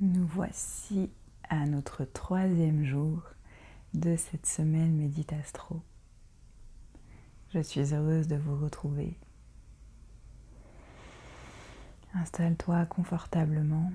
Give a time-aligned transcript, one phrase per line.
[0.00, 1.08] Nous voici
[1.48, 3.22] à notre troisième jour
[3.94, 5.82] de cette semaine Méditastro.
[7.50, 9.16] Je suis heureuse de vous retrouver.
[12.12, 13.92] Installe-toi confortablement,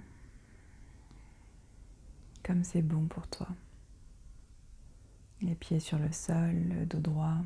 [2.43, 3.49] comme c'est bon pour toi.
[5.41, 7.39] Les pieds sur le sol, le dos droit,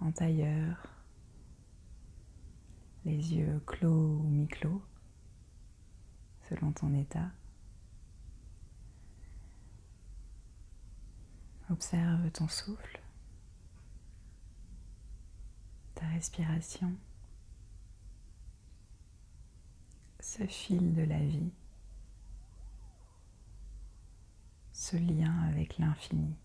[0.00, 0.86] en tailleur,
[3.04, 4.80] les yeux clos ou mi-clos
[6.48, 7.30] selon ton état.
[11.70, 13.00] Observe ton souffle,
[15.94, 16.94] ta respiration,
[20.20, 21.50] ce fil de la vie,
[24.72, 26.36] ce lien avec l'infini.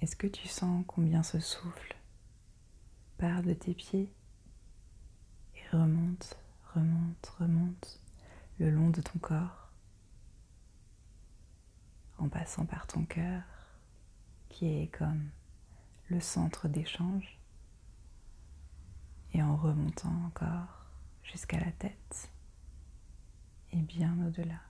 [0.00, 1.94] Est-ce que tu sens combien ce souffle
[3.18, 4.10] part de tes pieds
[5.54, 6.38] et remonte,
[6.74, 8.00] remonte, remonte
[8.58, 9.68] le long de ton corps
[12.16, 13.42] en passant par ton cœur
[14.48, 15.28] qui est comme
[16.08, 17.38] le centre d'échange
[19.34, 20.86] et en remontant encore
[21.22, 22.30] jusqu'à la tête
[23.72, 24.69] et bien au-delà.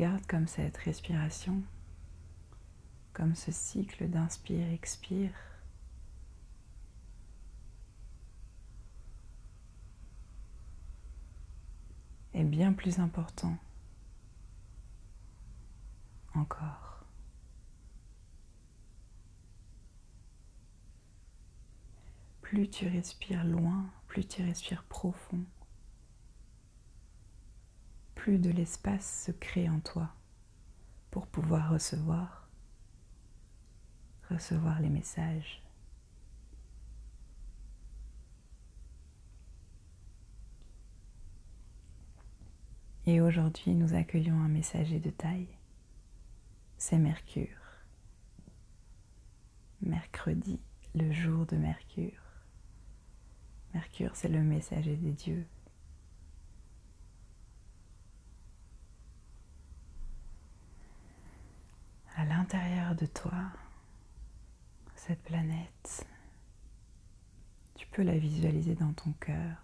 [0.00, 1.62] Regarde comme cette respiration,
[3.12, 5.34] comme ce cycle d'inspire-expire
[12.32, 13.58] est bien plus important
[16.34, 17.04] encore.
[22.40, 25.44] Plus tu respires loin, plus tu respires profond,
[28.20, 30.10] plus de l'espace se crée en toi
[31.10, 32.50] pour pouvoir recevoir,
[34.28, 35.62] recevoir les messages.
[43.06, 45.48] Et aujourd'hui, nous accueillons un messager de taille.
[46.76, 47.46] C'est Mercure.
[49.80, 50.60] Mercredi,
[50.94, 52.22] le jour de Mercure.
[53.72, 55.46] Mercure, c'est le messager des dieux.
[62.20, 63.52] à l'intérieur de toi,
[64.94, 66.06] cette planète,
[67.74, 69.58] tu peux la visualiser dans ton cœur.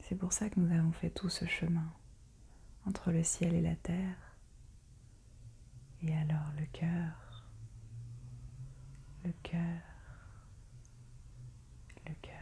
[0.00, 1.90] C'est pour ça que nous avons fait tout ce chemin
[2.86, 4.36] entre le ciel et la terre.
[6.02, 7.46] Et alors le cœur,
[9.24, 9.80] le cœur,
[12.06, 12.36] le cœur.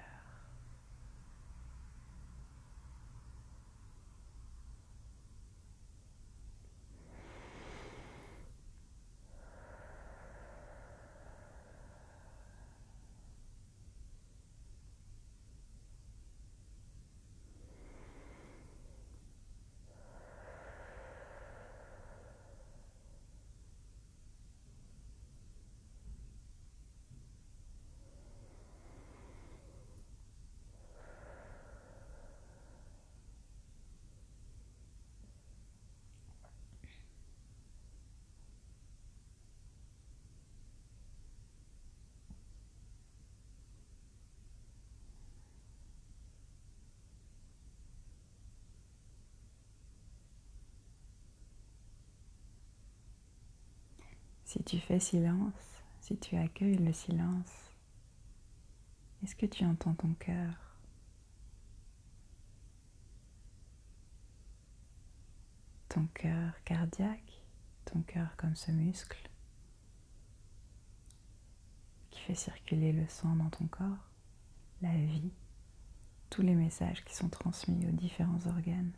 [54.49, 55.53] Si tu fais silence,
[56.01, 57.71] si tu accueilles le silence,
[59.23, 60.55] est-ce que tu entends ton cœur?
[65.91, 67.43] Ton cœur cardiaque,
[67.85, 69.29] ton cœur comme ce muscle
[72.09, 74.09] qui fait circuler le sang dans ton corps,
[74.81, 75.35] la vie,
[76.31, 78.93] tous les messages qui sont transmis aux différents organes.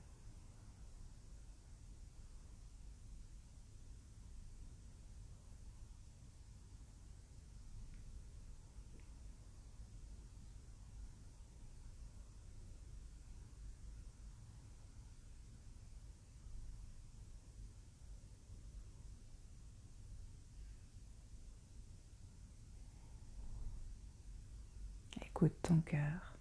[25.41, 26.35] Écoute ton cœur.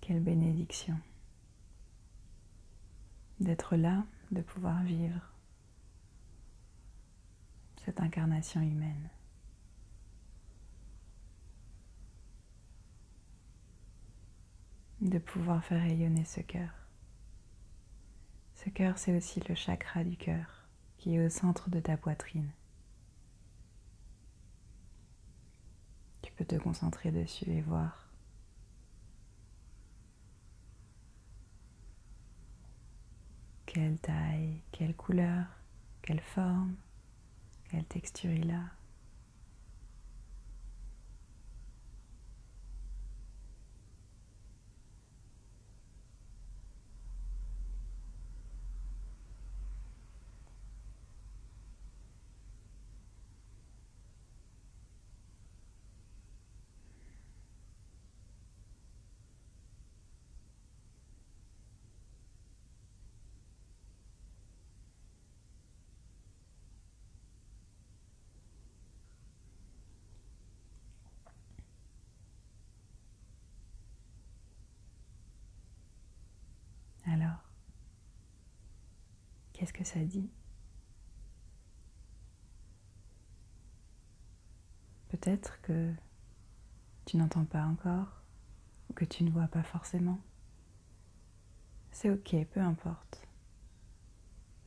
[0.00, 0.96] Quelle bénédiction
[3.40, 5.20] d'être là, de pouvoir vivre
[7.84, 9.10] cette incarnation humaine.
[15.00, 16.70] De pouvoir faire rayonner ce cœur.
[18.54, 20.57] Ce cœur, c'est aussi le chakra du cœur
[20.98, 22.50] qui est au centre de ta poitrine.
[26.22, 28.08] Tu peux te concentrer dessus et voir
[33.66, 35.46] quelle taille, quelle couleur,
[36.02, 36.74] quelle forme,
[37.70, 38.64] quelle texture il a.
[77.10, 77.42] Alors,
[79.58, 80.30] qu'est-ce que ça dit
[85.08, 85.92] Peut-être que
[87.06, 88.22] tu n'entends pas encore
[88.88, 90.20] ou que tu ne vois pas forcément.
[91.90, 93.26] C'est ok, peu importe.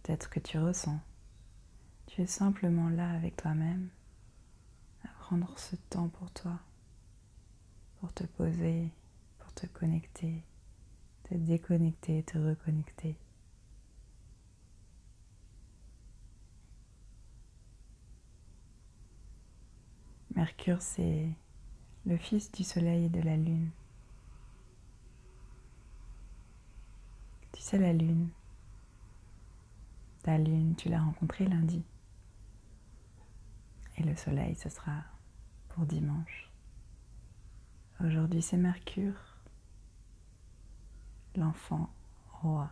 [0.03, 0.99] Peut-être que tu ressens.
[2.07, 3.89] Tu es simplement là avec toi-même
[5.03, 6.59] à prendre ce temps pour toi,
[7.99, 8.91] pour te poser,
[9.39, 10.43] pour te connecter
[11.31, 13.15] te déconnecter, te reconnecter.
[20.36, 21.28] Mercure, c'est
[22.06, 23.69] le fils du soleil et de la lune.
[27.51, 28.30] Tu sais, la lune,
[30.24, 31.83] ta lune, tu l'as rencontrée lundi.
[33.98, 35.04] Et le soleil, ce sera
[35.69, 36.50] pour dimanche.
[38.00, 39.31] Aujourd'hui, c'est Mercure
[41.36, 41.89] l'enfant
[42.42, 42.72] roi.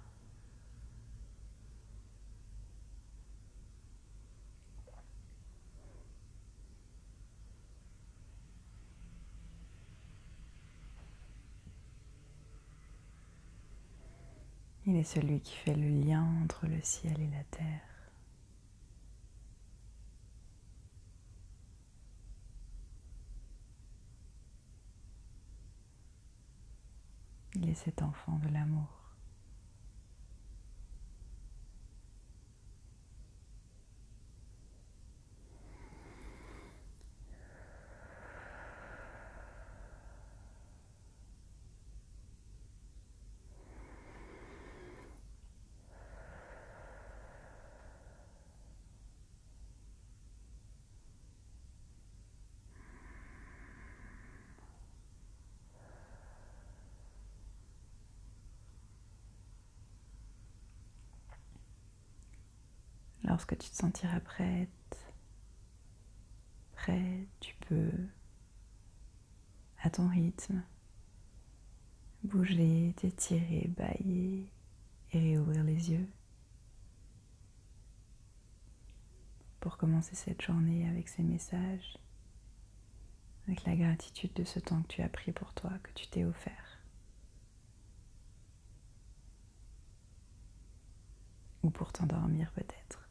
[15.03, 17.89] Celui qui fait le lien entre le ciel et la terre.
[27.55, 28.98] Il est cet enfant de l'amour.
[63.39, 65.13] Lorsque tu te sentiras prête,
[66.73, 67.93] prêt, tu peux,
[69.81, 70.61] à ton rythme,
[72.25, 74.51] bouger, t'étirer, bailler
[75.13, 76.05] et réouvrir les yeux
[79.61, 81.97] pour commencer cette journée avec ces messages,
[83.47, 86.25] avec la gratitude de ce temps que tu as pris pour toi, que tu t'es
[86.25, 86.81] offert.
[91.63, 93.08] Ou pour t'endormir peut-être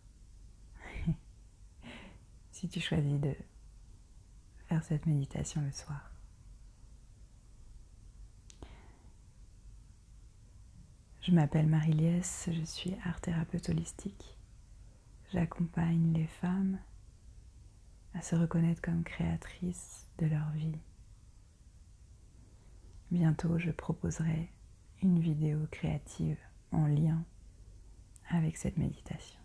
[2.59, 3.37] si tu choisis de
[4.67, 6.11] faire cette méditation le soir.
[11.21, 14.37] Je m'appelle Marie-Liesse, je suis art thérapeute holistique.
[15.33, 16.81] J'accompagne les femmes
[18.15, 20.81] à se reconnaître comme créatrices de leur vie.
[23.13, 24.51] Bientôt, je proposerai
[25.01, 26.41] une vidéo créative
[26.73, 27.23] en lien
[28.31, 29.39] avec cette méditation.